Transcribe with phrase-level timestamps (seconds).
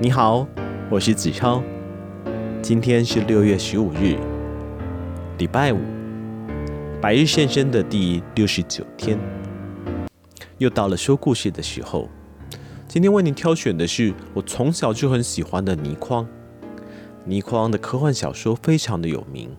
[0.00, 0.46] 你好，
[0.90, 1.62] 我是子超。
[2.62, 4.16] 今天是六月十五日，
[5.38, 5.78] 礼拜五，
[7.00, 9.18] 百日献身的第六十九天，
[10.58, 12.08] 又到了说故事的时候。
[12.88, 16.26] 今天为您挑选的是我从小就很喜欢的倪匡。
[17.24, 19.50] 倪匡的科幻小说非常的有名，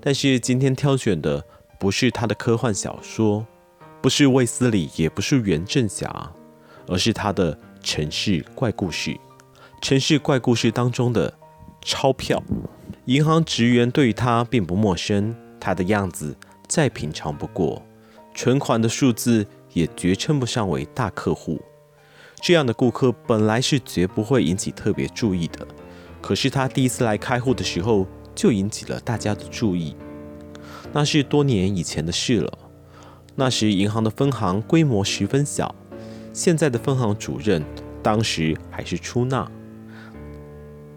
[0.00, 1.42] 但是今天挑选的
[1.80, 3.46] 不是他的科幻小说，
[4.02, 6.30] 不是卫斯理，也不是袁振侠，
[6.86, 9.14] 而是他的城市怪故事。
[9.82, 11.32] 城市怪故事当中的
[11.82, 12.42] 钞票，
[13.04, 16.34] 银行职员对于他并不陌生，他的样子
[16.66, 17.82] 再平常不过，
[18.34, 21.60] 存款的数字也绝称不上为大客户。
[22.40, 25.66] 这样的顾客本来是绝不会引起特别注意的，
[26.22, 29.94] 可是他第一次来开户的时候就引起了大家的注意。
[30.94, 32.58] 那是多年以前的事了，
[33.34, 35.74] 那时银行的分行规模十分小，
[36.34, 37.64] 现在的分行主任
[38.02, 39.50] 当时还是出纳。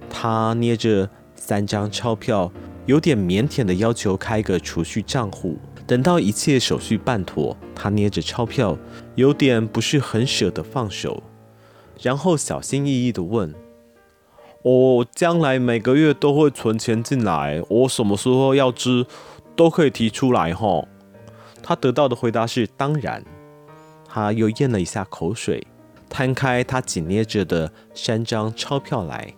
[0.09, 2.51] 他捏着三张钞票，
[2.87, 5.57] 有点腼腆的要求开个储蓄账户。
[5.85, 8.77] 等到一切手续办妥，他捏着钞票，
[9.15, 11.23] 有点不是很舍得放手，
[12.01, 13.53] 然后小心翼翼地问
[14.63, 19.05] ：“我将来每个月都会存钱进来，我什么时候要支，
[19.55, 20.53] 都可以提出来。”
[21.63, 23.23] 他得到的回答是：“当然。”
[24.09, 25.65] 他又咽了一下口水，
[26.09, 29.33] 摊开他紧捏着的三张钞票来。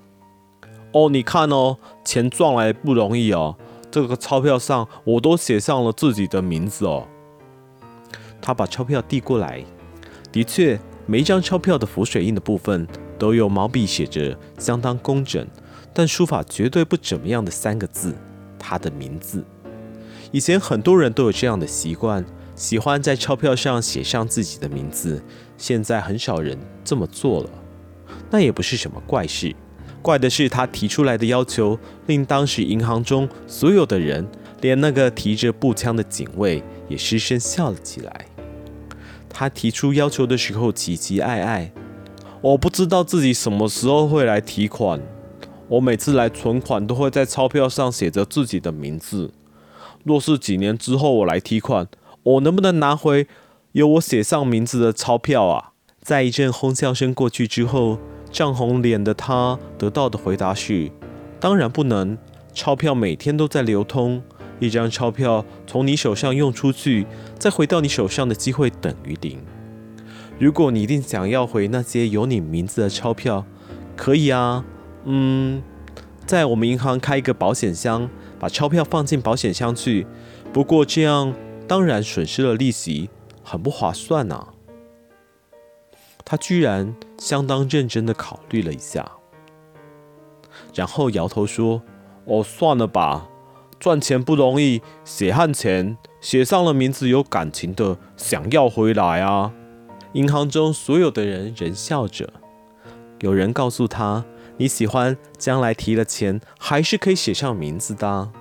[0.94, 3.56] 哦，你看哦，钱赚来不容易哦。
[3.92, 7.08] 这个钞票上我都写上了自己的名字哦。
[8.42, 9.64] 他把钞票递过来，
[10.32, 15.46] 的确，每一张钞票的浮水印的部分都用毛笔写着相当工整，
[15.94, 18.16] 但书法绝对不怎么样的三个字：
[18.58, 19.44] 他的名字。
[20.32, 22.24] 以前很多人都有这样的习惯，
[22.60, 25.24] 喜欢在钞票上写上自己的名字。
[25.58, 27.50] 现在很少人这么做了，
[28.30, 29.56] 那也不是什么怪事。
[30.02, 34.28] 怪的是，他提出来的要求令当时银行中所有的人，
[34.60, 38.26] 连那个提着步枪的警卫也失声笑了起来。
[39.30, 41.72] 他提出要求的时候，急急艾艾，
[42.42, 45.02] 我不知道自己什么时候会来提款。
[45.70, 49.32] 我每次来存款，都会在钞票上写着自己的名字。
[50.04, 51.88] 若是几年之后我来提款，
[52.24, 53.28] 我能不能拿回
[53.74, 55.72] 有我写上名字的钞票啊？
[56.02, 58.00] 在一阵哄笑声过去之后。
[58.32, 60.92] 涨红脸的他得到的回答是
[61.42, 62.16] ：“当然不能，
[62.54, 64.22] 钞票每天都在流通，
[64.60, 67.08] 一张钞票从你手上用出去，
[67.40, 69.40] 再回到你手上的机会等于零。
[70.38, 73.48] 如果你一定想要回那些有你名字的钞票，
[73.96, 74.64] 可以啊，
[75.06, 75.64] 嗯，
[76.28, 78.08] 在我们银行开一个保险箱，
[78.40, 80.06] 把钞票放进保险箱去。
[80.54, 81.34] 不过这样
[81.70, 83.12] 当然损失了利息，
[83.44, 84.48] 很不划算呐。”
[86.26, 89.12] 他居然相当认真地考虑了一下，
[90.74, 91.84] 然后摇头说
[92.26, 93.30] ：“哦，算了吧，
[93.80, 99.54] 赚钱不容易，血汗钱，写上了名字有感情的，想要回来啊。”
[100.14, 102.34] 银行中所有的人仍笑着，
[103.20, 104.26] 有人告诉他
[104.58, 108.32] ：“你喜欢将来提了钱，还是可以写上名字的。”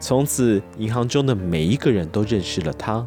[0.00, 3.06] 从此，银行中的每一个人都认识了他。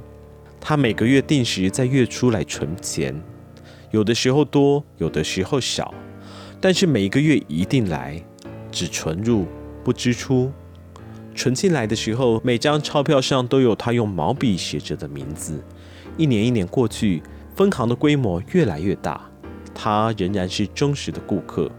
[0.61, 3.19] 他每个月定时在月初来存钱。
[3.89, 5.93] 有的时候多，有的时候少，
[6.61, 8.23] 但是每一个月一定来，
[8.71, 9.47] 只存入
[9.83, 10.51] 不支出。
[11.35, 15.63] 存进来的时候，每张钞票上都有他用毛笔写着的名字。
[16.15, 17.23] 一年一年过去，
[17.55, 19.19] 分行的规模越来越大，
[19.73, 21.71] 他仍然是忠实的顾客。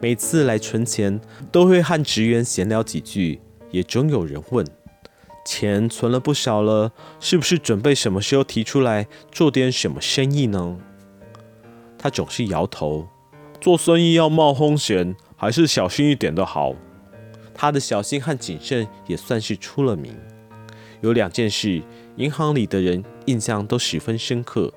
[0.00, 1.20] 每次来存钱，
[1.52, 3.40] 都会和职员闲聊几句，
[3.74, 4.64] 也总有人问：
[5.44, 10.78] 钱存了不少了，是不是准备什么时候提出来做点什么生意呢？
[11.98, 13.08] 他总是摇头，
[13.60, 16.76] 做生意要冒风险，还是小心一点的好。
[17.52, 20.16] 他的小心和谨慎也算是出了名。
[21.00, 21.82] 有两件事，
[22.14, 24.72] 银行里的人印象都十分深刻。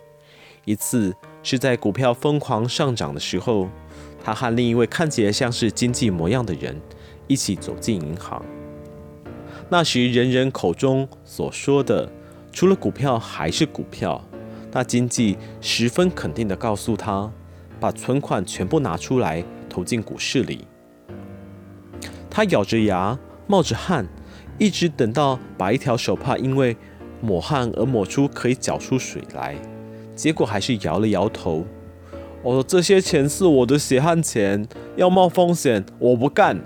[0.65, 1.13] 一次
[1.43, 3.69] 是在股票疯狂上涨的时候，
[4.23, 6.81] 他和另一位看起来像是经济模样的人
[7.27, 8.43] 一起走进银行。
[9.69, 12.09] 那时人人口中所说的，
[12.53, 14.23] 除了股票还是股票。
[14.71, 17.31] 那经济十分肯定地告诉他，
[17.79, 20.67] 把存款全部拿出来投进股市里。
[22.29, 23.17] 他咬着牙，
[23.47, 24.07] 冒着汗，
[24.57, 26.77] 一直等到把一条手帕因为
[27.21, 29.55] 抹汗而抹出可以搅出水来，
[30.15, 31.65] 结果还是摇了摇头。
[32.43, 36.61] 哦，这些钱是我的血汗钱，要冒风险，我不干。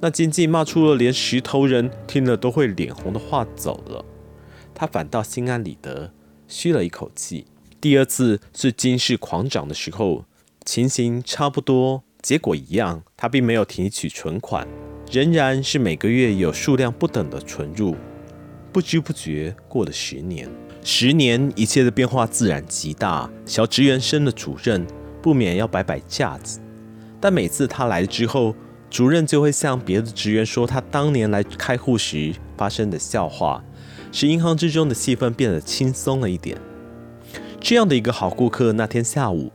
[0.00, 4.04] 那经济骂出了连石头人听了都会脸红的话，走了。
[4.74, 6.12] 他反倒心安理得。
[6.48, 7.46] 吸了一口气。
[7.80, 10.24] 第二次是金市狂涨的时候，
[10.64, 14.66] 情形差不多，结果一样，他并没有提取存款，
[15.12, 17.94] 仍然是每个月有数量不等的存入。
[18.72, 20.50] 不知不觉过了十年，
[20.82, 23.30] 十年一切的变化自然极大。
[23.46, 24.84] 小职员升了主任，
[25.22, 26.58] 不免要摆摆架子，
[27.20, 28.54] 但每次他来之后，
[28.90, 33.64] 主任就会向别的职员说他当年来开户时发生的笑话，
[34.10, 36.58] 使银行之中的气氛变得轻松了一点。
[37.60, 39.52] 这样的一个好顾客，那天下午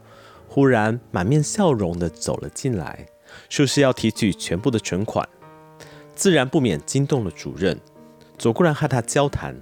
[0.48, 3.08] 忽然满面笑容地走了进来，
[3.50, 5.28] 说是要提取全部的存款，
[6.16, 7.78] 自然不免惊动了主任，
[8.38, 9.54] 走过来和他交谈。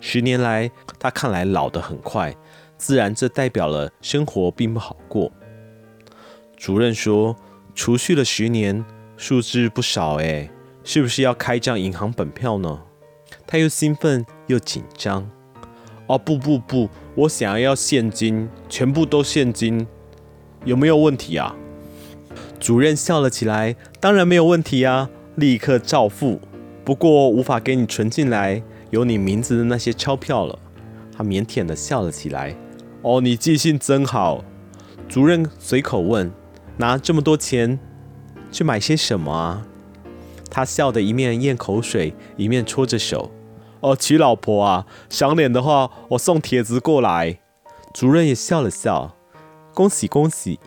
[0.00, 2.34] 十年来，他看来老得很快，
[2.78, 5.30] 自然这代表了生活并不好过。
[6.56, 7.36] 主任说，
[7.74, 8.84] 储蓄了十年，
[9.20, 10.48] 数字不少诶，
[10.82, 12.80] 是不是要开张银行本票呢？
[13.46, 15.30] 他又兴奋又紧张。
[16.06, 19.86] 哦，不不不，我想要现金，全部都现金，
[20.64, 21.54] 有没有问题啊？
[22.58, 26.40] 主任笑了起来，当然没有问题啊，立刻照付。
[26.82, 30.58] 不过无法给你存进来有你名字的那些钞票了。
[31.14, 32.56] 他腼腆地笑了起来。
[33.02, 34.42] 哦，你记性真好。
[35.06, 36.32] 主任随口问：
[36.78, 37.78] 拿这么多钱
[38.50, 39.66] 去买些什么啊？
[40.50, 43.30] 他笑得一面咽口水，一面搓着手。
[43.80, 44.86] 哦，娶老婆啊！
[45.08, 47.38] 赏脸的话，我送帖子过来。
[47.94, 49.16] 主任也笑了笑，
[49.72, 50.60] 恭喜恭喜。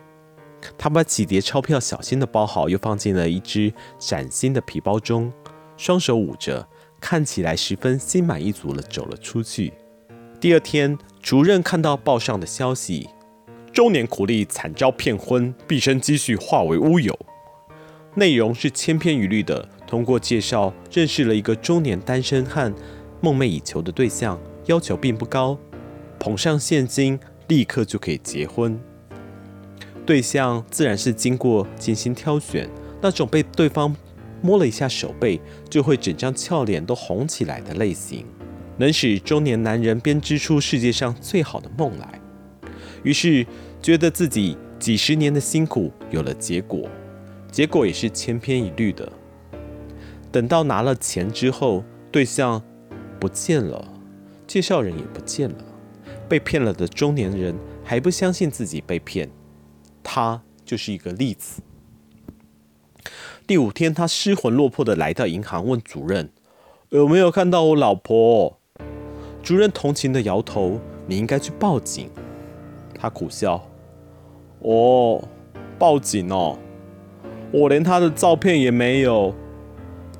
[0.76, 5.30] 他把几叠钞票小心地包好，又放进了一只崭新的皮包中，
[5.76, 6.66] 双手捂着，
[7.00, 9.72] 看起来十分心满意足地走了出去。
[10.40, 13.08] 第二天，主任看到报上的消息：
[13.72, 17.16] 周年苦力，惨遭骗婚，毕生积蓄化为乌有。
[18.16, 22.72] 内容是千篇一律的，通过介绍认识了一个中年单身汉。
[23.20, 25.58] 梦寐以求的对象要求并不高，
[26.18, 27.18] 捧上现金
[27.48, 28.78] 立刻就可以结婚。
[30.04, 32.68] 对象自然是经过精心挑选，
[33.00, 33.96] 那种被对方
[34.42, 35.40] 摸了一下手背
[35.70, 38.26] 就会整张俏脸都红起来的类型，
[38.76, 42.20] 能使中年男人编织出世界上最好的梦来。
[43.02, 43.46] 于是
[43.80, 46.86] 觉得自己几十年的辛苦有了结果，
[47.54, 49.12] 结果也是千篇一律的。
[50.32, 52.60] 等到拿了钱之后，对象。
[53.20, 53.82] 不见了，
[54.46, 55.64] 介绍人也不见了，
[56.28, 59.30] 被骗了的中年人还不相信自己被骗，
[60.02, 61.62] 他就是一个例子。
[63.46, 66.30] 第五天，他失魂落魄地来到银行，问主任
[66.90, 68.58] 有没有看到我老婆。
[69.42, 70.78] 主任同情地摇头
[71.08, 72.10] ：“你应该去报警。”
[72.98, 73.66] 他苦笑
[74.60, 75.26] ：“哦，
[75.78, 76.58] 报警哦，
[77.52, 79.34] 我连他的照片也没有。”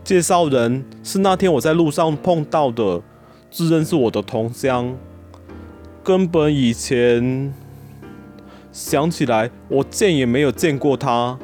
[0.05, 3.03] 介绍人是那天我在路上碰到的，
[3.51, 4.95] 自认是我的同乡，
[6.03, 7.55] 根本以前
[8.71, 11.39] 想起来我见也没有见过他。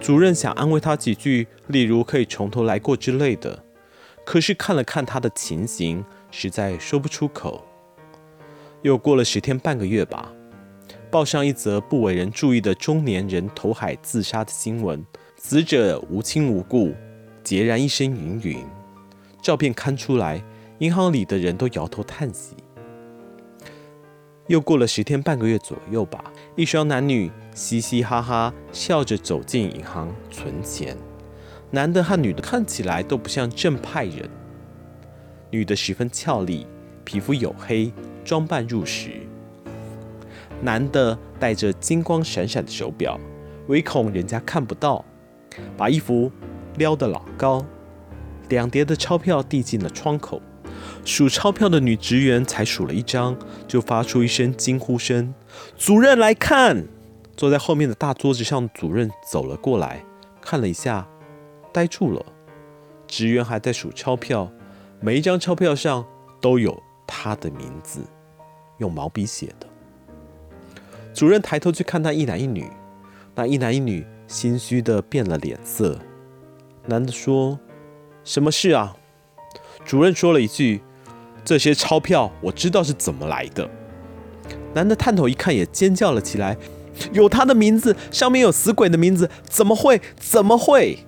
[0.00, 3.64] 主任想安慰他几句，例如可以从头来过之类的，
[4.24, 7.64] 可是看了看他的情形，实在说不出口。
[8.82, 10.33] 又过了十天半个月吧，
[11.14, 15.06] 报上一则不为人注意的中年人投海自杀的新闻，
[15.36, 16.92] 死者无亲无故。
[17.44, 18.66] 孑然一身云云，
[19.40, 20.42] 照片刊出来，
[20.80, 22.56] 银行里的人都摇头叹息。
[24.48, 30.96] 又过了十天半个月左右吧，一双男女嘻嘻哈哈笑着走进银行存钱。
[31.70, 34.28] 男的和女的看起来都不像正派人，
[35.52, 36.66] 女的十分俏丽，
[37.04, 37.92] 皮肤黝黑，
[38.24, 39.23] 装扮入时。
[40.64, 43.20] 男的戴着金光闪闪的手表，
[43.68, 45.04] 唯恐人家看不到，
[45.76, 46.32] 把衣服。
[46.76, 47.64] 撩得老高，
[48.48, 50.42] 两叠的钞票递进了窗口，
[51.04, 53.36] 数钞票的女职员才数了一张，
[53.68, 55.32] 就发出一声惊呼声
[55.78, 56.88] ：“主任来看！”
[57.36, 60.04] 坐在后面的大桌子上，主任走了过来，
[60.40, 61.06] 看了一下，
[61.72, 62.26] 呆住了。
[63.06, 64.50] 职员还在数钞票，
[65.00, 66.04] 每一张钞票上
[66.40, 68.00] 都有他的名字，
[68.78, 69.68] 用毛笔写的。
[71.14, 72.68] 主任抬头去看那一男一女，
[73.36, 75.96] 那一男一女心虚地变了脸色。
[76.86, 77.58] 男的说
[78.24, 78.96] ：“什么事啊？”
[79.86, 80.82] 主任说了一句
[81.44, 83.70] ：“这些钞票我知道是怎么来的。”
[84.74, 86.56] 男的探头一看，也尖叫了起来
[87.14, 90.00] ：“有他的名字，上面有死鬼的名字，怎么会？
[90.16, 90.98] 怎么会？”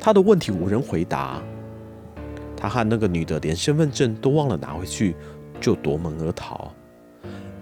[0.00, 1.42] 他的问题无人回答。
[2.56, 5.14] 他和那个女的连身份证都忘了拿回去，
[5.60, 6.72] 就夺门而逃。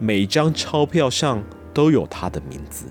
[0.02, 2.86] 每张钞票上都有他的名字，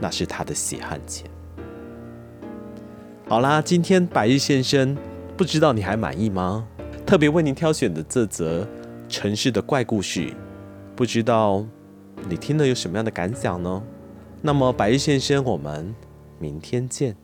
[0.00, 1.30] 那是他的血汗钱。
[3.28, 4.96] 好啦，今天白日先生，
[5.36, 6.66] 不知道你还满意吗？
[7.04, 8.66] 特别为您挑选的这则
[9.10, 10.32] 城市的怪故事，
[10.96, 11.66] 不知道
[12.26, 13.82] 你听了有什么样的感想呢？
[14.40, 15.94] 那么白日先生，我们
[16.38, 17.14] 明天见。